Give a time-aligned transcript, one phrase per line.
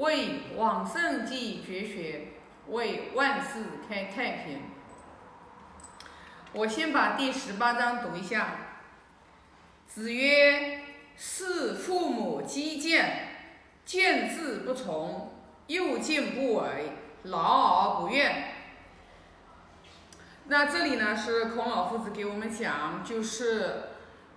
[0.00, 2.28] 为往圣继绝学，
[2.68, 4.62] 为万世开太平。
[6.54, 8.56] 我先把第十八章读一下。
[9.86, 10.80] 子曰
[11.18, 13.28] ：“事父母积谏，
[13.84, 15.34] 见志不从，
[15.66, 16.92] 又敬不违，
[17.24, 18.54] 劳而不怨。”
[20.48, 23.90] 那这里呢是孔老夫子给我们讲，就是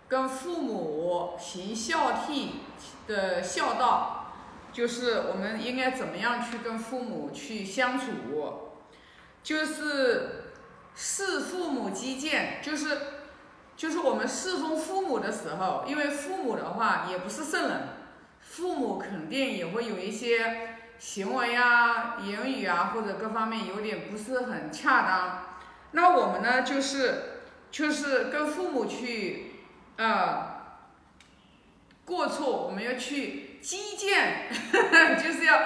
[0.10, 2.50] 跟父母行孝悌
[3.08, 4.23] 的孝道，
[4.74, 8.06] 就是我们应该怎么样去跟父母去相处，
[9.44, 10.46] 就是
[10.96, 12.98] 侍父母积谏，就是
[13.78, 17.82] 就是我们侍奉父母的时候，因为父母的话也不是圣人，
[18.42, 25.40] 父母肯定也会有一些行为啊、言语啊或者各方面有点不是很恰当。
[25.92, 29.52] 那我们呢，就是就是跟父母去，
[29.98, 30.64] 呃，
[32.06, 34.50] 过错，我们要去积谏，
[35.18, 35.62] 就是要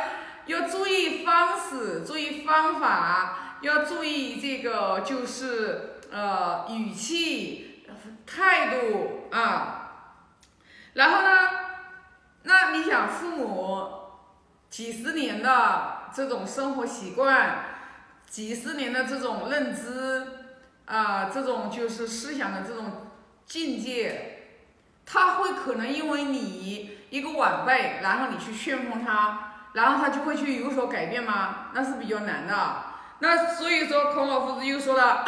[0.46, 7.84] 要注意方式，注意方法，要注意这个就是呃语气、
[8.26, 9.74] 态度啊。
[10.94, 11.50] 然后呢，
[12.44, 13.90] 那你想父母
[14.70, 17.74] 几十年的这种生活习惯。
[18.30, 20.28] 几十年的这种认知
[20.86, 23.08] 啊，这种就是思想的这种
[23.46, 24.50] 境界，
[25.06, 31.68] 他会可能因为你一个晚辈，然后你去劝奉他，然后他就会去有所改变吗？
[31.74, 32.56] 那是比较难的。
[33.20, 35.26] 那所以说，孔老夫子又说了，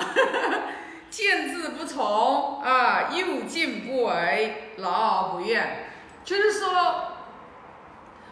[1.09, 5.87] 见字不从啊，又敬不为，劳而不怨，
[6.23, 7.05] 就是说。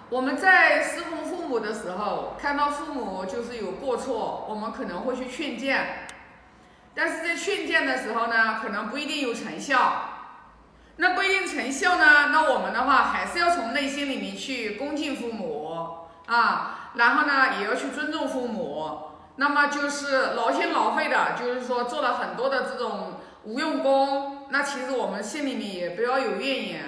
[0.09, 6.07] 我们在侍奉父母的时候，看到父母就是有过错，我们可能会去劝谏，
[6.95, 10.16] 但是在劝谏的时候呢，可能不一定有成效。
[10.97, 18.99] 那不一定成效呢，那我们的话还是要从内心里面去恭敬父母啊，然后呢也要去尊重父母。
[19.39, 26.83] 那么就是劳心劳肺的，就是说做了很多的这种无用功，那其实我们心里面也不要有怨言。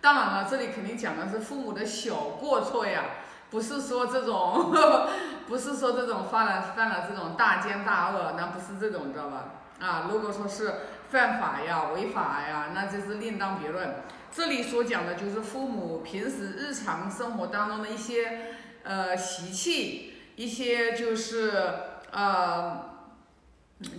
[0.00, 3.02] 当然了，这里肯定讲的是父母的小过错呀，
[3.50, 4.72] 不是说这种，
[5.46, 9.44] 不是说这种犯了犯了这种大奸大恶，那不是这种，知道吧？
[9.78, 10.72] 啊，如果说是
[11.10, 13.96] 犯法呀、违法呀，那这是另当别论。
[14.30, 21.74] 这里所讲的就是父母平时日常生活当中的一些呃习气，一些就是
[22.10, 22.90] 呃，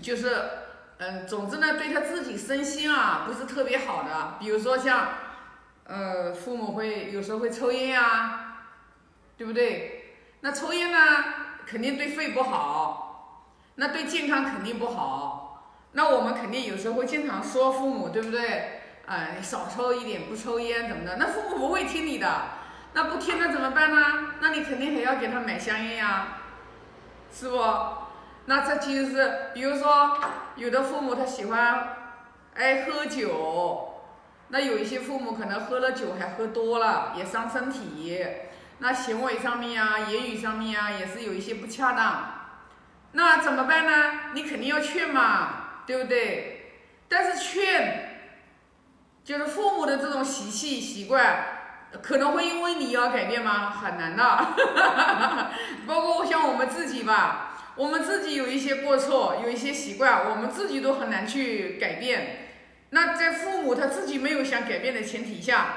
[0.01, 0.35] 就是
[0.97, 5.09] 嗯，总之呢，对他自己身心啊不是特别好的，比如说像。
[5.89, 8.57] 呃，父母会有时候会抽烟呀，
[9.37, 10.17] 对不对？
[10.41, 10.97] 那抽烟呢，
[11.65, 15.46] 肯定对肺不好，那对健康肯定不好。
[15.93, 18.81] 那我们肯定有时候会经常说父母，对不对？
[19.05, 21.17] 哎，少抽一点，不抽烟怎么的？
[21.17, 22.41] 那父母不会听你的，
[22.93, 24.33] 那不听那怎么办呢？
[24.41, 26.39] 那你肯定还要给他买香烟呀，
[27.33, 27.57] 是不？
[28.45, 30.17] 那这就是，比如说，
[30.55, 31.95] 有的父母他喜欢
[32.55, 33.93] 爱喝酒。
[34.49, 38.25] 那有一些父母可能喝了酒还喝多了，也伤身体。
[38.77, 42.23] 那行为上面啊，言语上面啊，也是有一些不恰当。
[43.11, 44.19] 那怎么办呢？
[44.33, 46.53] 你肯定要劝嘛，对不对？
[47.07, 48.19] 但是劝，
[49.23, 51.45] 就是父母的这种习气习惯，
[52.03, 53.69] 可能会因为你要改变吗？
[53.69, 54.23] 很难的。
[55.87, 62.49] 包括像我们自己吧，我们自己有一些过错，有一些习惯，我们自己都很难去改变。
[62.89, 65.67] 那在父母他自己没有想改变的前提下，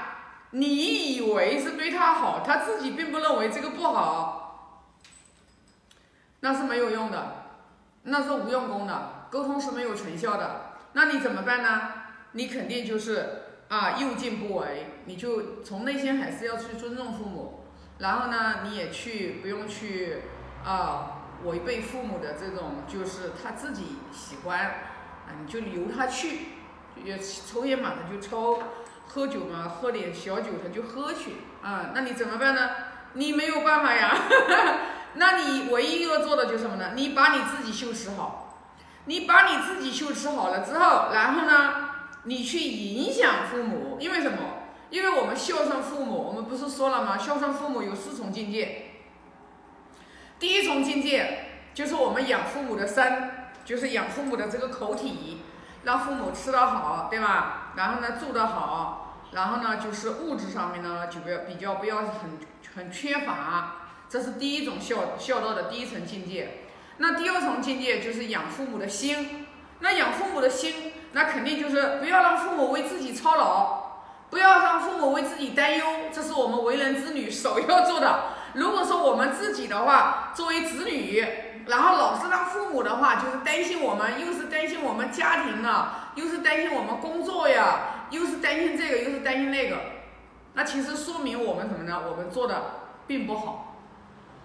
[0.51, 4.89] 你以为是对他好，他自己并不认为这个不好，
[6.41, 7.47] 那是没有用的，
[8.03, 10.73] 那是无用功的，沟通是没有成效的。
[10.93, 11.93] 那你怎么办呢？
[12.33, 17.65] 你肯定就是啊，又敬不为，你就从内心还是要去尊重父母，
[17.99, 20.23] 然后呢，你也去不用去
[20.65, 26.41] 啊违背父母的这种，就是他自己喜欢啊，你就由他去。
[27.03, 28.59] 也抽烟嘛，他就抽；
[29.07, 31.93] 喝酒嘛，喝点小酒他就喝去啊。
[31.95, 32.69] 那你怎么办呢？
[33.15, 34.15] 你没有办法呀。
[35.15, 36.93] 那你唯一要做的就是什么呢？
[36.95, 38.50] 你把你自己修持好。
[39.07, 41.91] 你把你自己修持好了之后，然后呢，
[42.25, 43.97] 你去影响父母。
[44.01, 44.39] 因为什么？
[44.91, 47.17] 因为我们孝顺父母，我们不是说了吗？
[47.19, 48.87] 孝顺父母有四重境界。
[50.39, 53.31] 第一重境界就是我们养父母的身，
[53.65, 55.43] 就是养父母的这个口体。
[55.83, 57.73] 让父母吃得好，对吧？
[57.75, 62.39] 然后呢，住得好，然后呢，就是物质上面呢，就不要比较不要很
[62.77, 63.77] 很缺乏，
[64.07, 66.65] 这是第一种孝孝道的第一层境界。
[67.03, 69.47] 那第二重境界就是养父母的心。
[69.83, 78.25] 那养父母的心，那肯定就是不要让父母为自己操劳，不要让父母为自己担忧，这是我们为人子女首要做的。
[78.53, 81.27] 如果说我们自己的话，作为子女，
[81.67, 89.77] 然后老是让父母的话，就是担心我们，又是担心我们家庭呢，又是担心我们工作呀，又是担心这个，又是担心那个，
[90.53, 92.03] 那其实说明我们什么呢？
[92.07, 93.79] 我们做的并不好，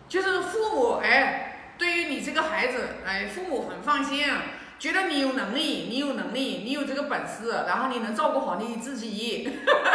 [0.07, 1.44] 就是父母哎，
[1.77, 4.25] 对于你这个孩子哎，父母很放心。
[4.77, 9.49] 觉得你有能力，你有能力，你有这个本事，然后你能照顾好你自己。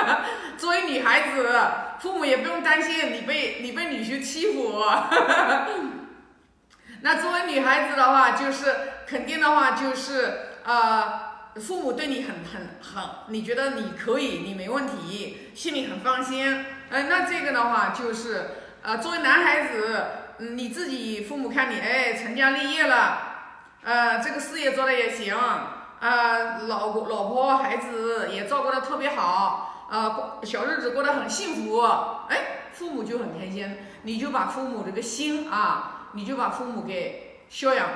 [0.56, 1.54] 作为女孩子，
[2.00, 4.82] 父母也不用担心你被你被女婿欺负。
[7.02, 8.74] 那作为女孩子的话，就是
[9.06, 11.20] 肯定的话就是呃，
[11.56, 16.64] 父母对你很很很，你觉得你可以，你没问题，心里很放心。
[16.88, 18.46] 呃，那这个的话就是
[18.82, 20.06] 呃，作为男孩子，
[20.40, 23.18] 你自己父母看你哎，成家立业了。
[23.82, 25.36] 呃，这个事业做的也行，
[26.00, 31.80] 呃，老老婆孩子也照顾的特别好，呃，小日子过得很幸福，
[32.28, 37.88] 哎，父母就很开心，你就把父母这个心啊，你就把父母给修养、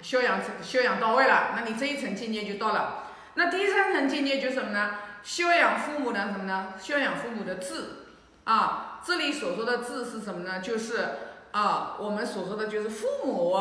[0.00, 3.04] 修养、修养到位了，那你这一层境界就到了。
[3.34, 4.96] 那第三层境界就是什么呢？
[5.22, 6.74] 修养父母的什么呢？
[6.80, 8.06] 修养父母的智
[8.42, 10.58] 啊，这里所说的智是什么呢？
[10.58, 11.10] 就是
[11.52, 13.56] 啊，我们所说的就是父母。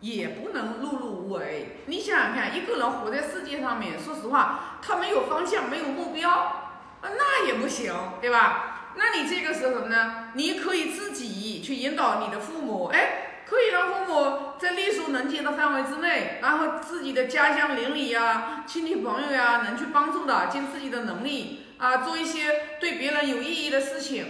[0.00, 1.82] 也不能碌碌无为。
[1.84, 8.94] 你想想看，一个人活在世界上面，说实话，他没有方向，没有目标，啊，那也不行，对吧？
[8.96, 10.30] 那你这个时候什么呢？
[10.32, 24.24] 你可以自己去引导你的父母，哎，可以让父母在力所能及的范围之内，然后自己的家乡邻里呀、亲戚朋友呀，能去帮助的，尽自己的能力啊，做一些对别人有意义的事情，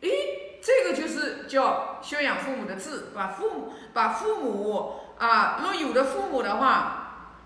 [0.00, 0.10] 诶，
[0.62, 5.00] 这个就是叫修养父母的智，把父母把父母。
[5.18, 7.36] 啊，那有的父母的话，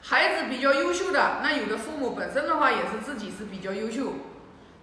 [0.00, 4.14] 孩子比较优秀的，那有的父母本身的话也是自己是比较优秀，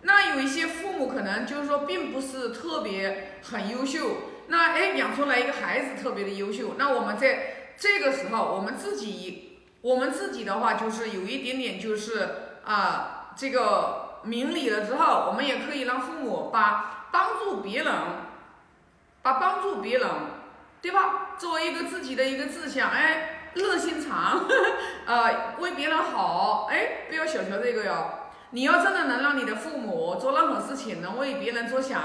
[0.03, 12.29] 那有一些父母可能就是说并不是特别很优秀，那哎养出来一个孩子特别的优秀，那我们在这个时候，我们自己我们自己的话就是有一点点就是
[12.63, 17.93] 啊这个明理了之后，我们也可以让父母把帮助别人，
[19.21, 20.09] 把帮助别人。
[20.81, 21.31] 对吧？
[21.37, 24.45] 作为一个自己的一个志向，哎，热心肠，
[25.05, 28.11] 呃，为别人好，哎，不要小瞧这个哟。
[28.51, 32.01] 你要真的能让你的父母做任何事情，能为别人着想，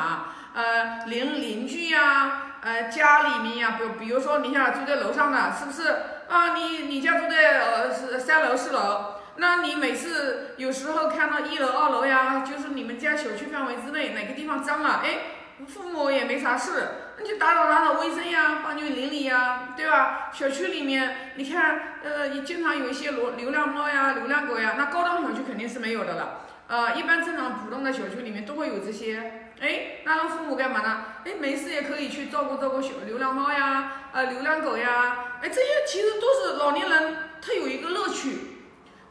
[0.54, 5.88] 呃，邻邻居呀，呃，家里面呀，比比如说你像住在楼上的，是不是
[6.28, 6.54] 啊？
[6.54, 15.18] 你你家住在呃三楼四楼，那你每次有时候看到一楼二楼呀，就是你们家小区范围之内哪个地方脏了，哎，
[15.66, 16.70] 父母也没啥事。
[17.16, 20.30] 那就打扫打扫卫生呀，帮你邻里呀，对吧？
[20.32, 24.74] 小区里面，你看，呃，也经常有一些流流浪猫呀、流浪狗呀。
[24.76, 26.40] 那高档小区肯定是没有的了。
[26.66, 29.50] 呃，一般正常普通的小区里面都会有这些。
[29.60, 31.04] 哎，那让父母干嘛呢？
[31.24, 35.38] 哎，没事也可以去照顾照顾小流浪猫呀，呃，流浪狗呀。
[35.40, 38.53] 哎，这些其实都是老年人他有一个乐趣，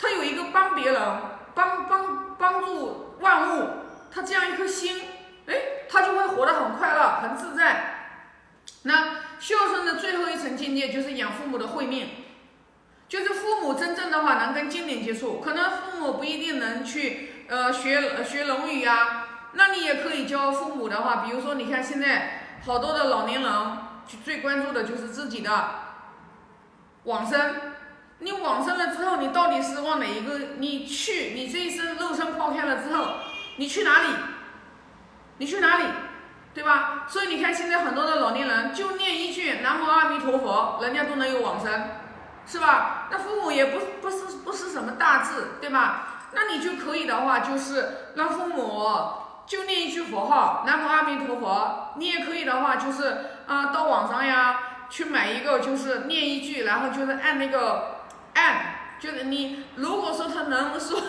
[0.03, 1.01] 他有一个帮别人、
[1.55, 3.69] 帮帮帮助万物，
[4.11, 5.01] 他这样一颗心，
[5.47, 5.55] 哎，
[5.89, 8.09] 他就会活得很快乐、很自在。
[8.81, 12.09] 那孝顺的最后一层境界就是养父母的慧命，
[13.07, 23.51] 就是父母真正的话能跟经典接触，可能父母不一定能去呃学学论语呀，那你也可以教父母的话，比如说你看现在好多的老年人
[24.25, 25.69] 最关注的就是自己的
[27.05, 27.55] 往生，
[28.23, 30.39] 你往生了之后，你到底是往哪一个？
[30.57, 33.15] 你去，你这一生肉身抛开了之后，
[33.57, 34.07] 你去哪里？
[35.37, 35.85] 你去哪里？
[36.53, 37.05] 对吧？
[37.07, 41.89] 所以你看，现在很多的老年人就念一句南无阿弥陀佛，人家都能有往生，
[42.45, 43.07] 是吧？
[43.11, 46.29] 那父母也不不是不是什么大志，对吧？
[46.31, 48.87] 那你就可以的话，就是让父母
[49.45, 51.93] 就念一句佛号南无阿弥陀佛。
[51.97, 58.02] 你也可以的话，就是啊，到网上呀去买一个，就是念一句，然后就是按那个
[58.33, 61.01] 按，就是你如果说他能说，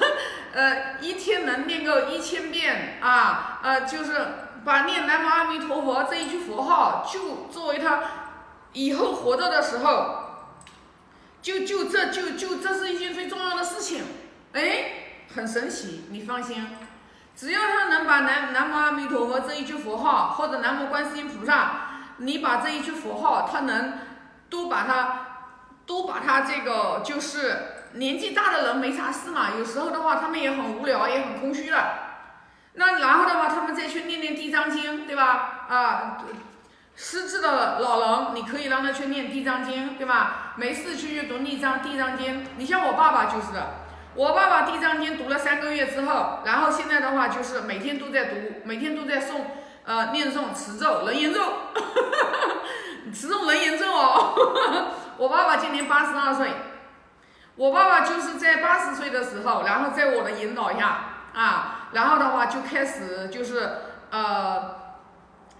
[0.52, 4.26] 呃，一天能念个一千遍啊，呃，就是。
[4.64, 8.00] 把念南无阿弥陀佛这一句佛号，就作为他
[8.72, 10.46] 以后活着的时候，
[11.42, 14.02] 就就这就就这是一件最重要的事情，
[14.54, 14.84] 哎，
[15.34, 16.66] 很神奇，你放心，
[17.36, 21.72] 只要他能把南南无阿弥陀佛这一句佛号，或者南无观世音菩萨，
[22.16, 23.98] 你把这一句佛号，他能
[24.48, 25.33] 都把它
[25.86, 27.56] 都把他这个就是
[27.92, 32.00] 年纪大的人没啥事嘛，有时候的话他们也很无聊，也很空虚了。
[32.76, 35.66] 那然后的话，他们再去念念地藏经，对吧？
[35.68, 36.18] 啊，
[36.96, 40.54] 失智的老人，你可以让他去念地藏经，对吧？
[40.56, 42.44] 没事去阅读地藏地藏经。
[42.56, 43.74] 你像我爸爸就是的，
[44.16, 49.34] 我爸爸地藏经读了三个月之后，然后现在的话就是每天都在读，每天都在诵
[49.84, 51.40] 呃念诵持咒人言咒，
[53.14, 54.34] 持咒人言咒哦。
[55.18, 56.50] 我爸爸今年八十二岁，
[57.56, 60.98] 我爸爸就是在八十岁的时候，然后在我的引导下
[61.34, 63.70] 啊，然后的话就开始就是
[64.10, 64.84] 呃。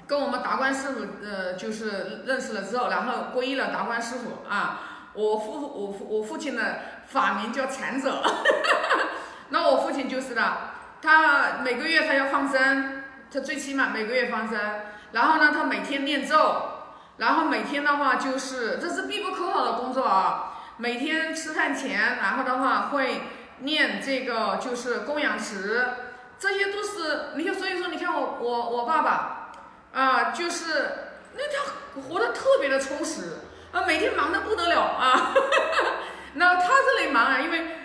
[0.06, 4.80] 跟我们达观师傅，呃，就是认识了之后，然后皈依了达观师傅啊。
[5.14, 8.22] 我父我父我父亲的法名叫禅者，
[9.48, 10.42] 那我父亲就是的，
[11.00, 14.60] 他每个月他要放生，他最起码每个月放生。
[15.12, 16.73] 然后呢，他每天念咒，
[17.18, 20.54] 然后每天的话就是这是必不可少的工作啊。
[20.76, 23.22] 每天吃饭前，然后的话会
[23.58, 25.88] 念这个就是供养词，
[26.38, 29.40] 这些都是你看，所以说你看我我我爸爸。
[29.92, 30.90] 啊，就是
[31.34, 33.38] 那他活得特别的充实，
[33.70, 35.32] 啊，每天忙得不得了啊。
[36.34, 37.76] 那他这里忙啊，因为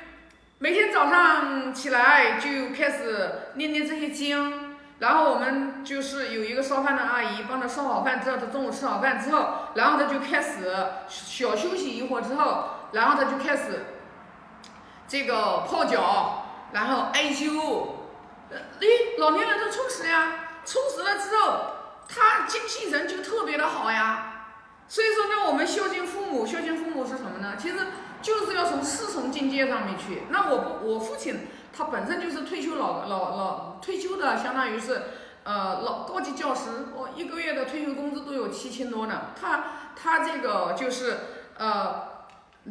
[0.57, 4.58] 每天早上起来就开始念念这些经，
[4.99, 10.73] 然后我们就是有一个烧饭的阿姨帮他烧好饭之后，他中午吃好饭之后，然后他就开始
[11.07, 13.85] 小休息一会儿之后，然后他就开始
[15.07, 17.95] 这个泡脚，然后艾灸。
[18.51, 20.33] 诶，老年人都充实呀，
[20.65, 21.75] 充实了之后。
[22.11, 24.47] 他精气神就特别的好呀，
[24.87, 27.53] 所以说呢，我们孝敬父母，孝敬父母是什么呢？
[27.55, 27.75] 其实
[28.19, 30.23] 就是要从师从境界上面去。
[30.29, 35.03] 那我我父亲他本身就是退休老老老退休的，相当于是
[35.43, 39.27] 呃老高级教师，我一个月的退休工资都有七千多呢。
[39.39, 39.63] 他
[39.95, 41.17] 他这个就是
[41.57, 42.25] 呃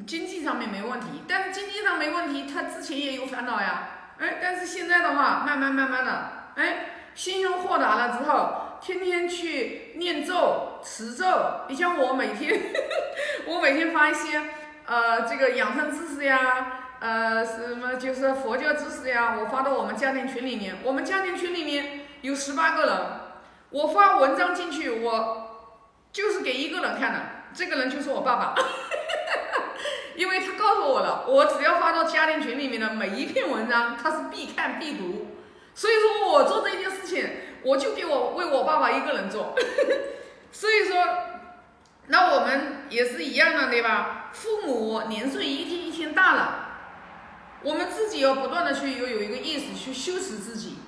[0.07, 3.91] 经济上面没问题，但是经济上没问题，他之前也有烦恼呀。
[4.19, 8.65] 哎，但是现在的话，慢慢慢慢的，哎，心胸豁达了之后。
[8.81, 11.27] 天天去念咒、持咒，
[11.69, 12.73] 你像我每天，
[13.45, 14.41] 我每天发一些
[14.87, 20.77] 呃这个养生知识呀，呃什么就是佛教知识呀，我发到我们家庭群里面。
[20.83, 22.97] 我们家庭群里面有十八个人，
[23.71, 25.71] 我发文章进去，我
[26.13, 27.21] 就是给一个人看的，
[27.55, 29.63] 这个人就是我爸爸，哈哈哈
[30.17, 35.29] 因为他告诉我了，我只要发到家庭群里面的每一篇文章，他是必看必读，
[35.75, 37.29] 所以说我做这件事情。
[37.65, 39.53] 我就给我为我爸爸一个人做，
[40.53, 41.05] 所以说，
[42.07, 44.31] 那我们也是一样的，对吧？
[44.33, 46.68] 父母年岁一天一天大了，
[47.63, 50.79] 我们自己要不断的去有有一个意识去修持自己，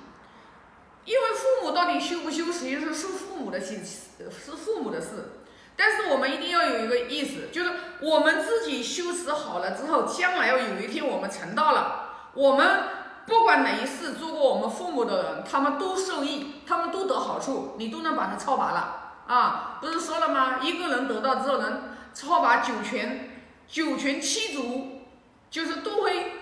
[1.04, 5.32] 因为父母到底修不修持，是是父母的事，是父母的事。
[5.76, 13.00] 但是我们一定要有一个意识，就是我们自己修持好了之后，将来要有一天我们成道了，我们。
[13.26, 19.78] 不管哪一世做过我们父母的人，他们都受益，他们都得好处，你都能把它超拔了啊！
[19.80, 20.58] 不是说了吗？
[20.60, 25.02] 一个人得到之后能超拔九泉，九泉七族，
[25.48, 26.39] 就是都会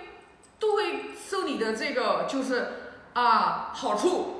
[1.74, 2.66] 这个就是
[3.12, 4.34] 啊好处。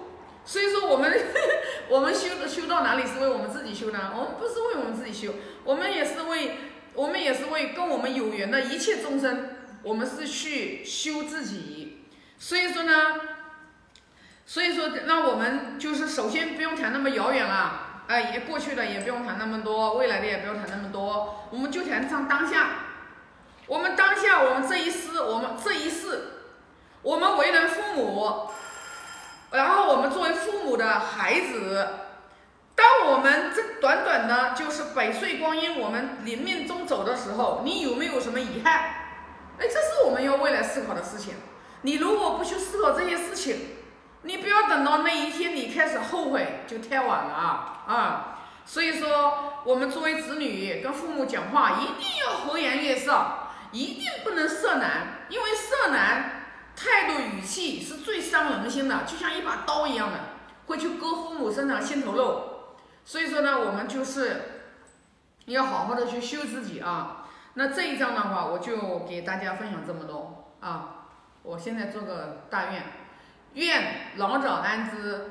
[0.45, 1.13] 所以说我们
[1.91, 4.13] 我们修的修到哪里是为我们自己修呢？
[4.15, 6.57] 我们不是为我们自己修，我们也是为
[6.95, 12.07] 我们也是为跟我们有缘的一切众生，我们是去修自己。
[12.39, 12.93] 所以说呢，
[14.47, 22.69] 所以说，那我们就是首先不用谈那么遥远了，哎，也过去的也不用谈那么多，未来的也不用谈那么多，我们就谈上当下。
[23.67, 26.38] 我们当下，我们这一世，我们这一世，
[27.03, 28.51] 我们为人父母，
[29.53, 31.89] 然后我们作为父母的孩子，
[32.75, 38.75] 当我们这短短的就是百岁光阴，我们临命中走的时候，你有没有什么遗憾？
[39.59, 41.35] 哎，这是我们要未来思考的事情。
[41.83, 43.77] 你如果不去思考这些事情，
[44.23, 47.85] 你不要等到那一天你开始后悔，就太晚了啊！
[47.87, 53.27] 啊，所以说我们作为子女跟父母讲话，一定要和颜悦色，
[53.71, 56.38] 一定不能色难，因为色难
[56.79, 60.19] 态度语气是最伤人心的，就像一把刀一样的，
[60.67, 62.77] 会去割父母身上心头肉。
[63.05, 64.43] 所以说呢，我们就是
[65.47, 67.27] 要好好的去修自己啊。
[67.55, 71.07] 那这一章的话，我就给大家分享这么多啊。
[71.43, 72.85] 我现在做个大愿，
[73.55, 75.27] 愿老者安之。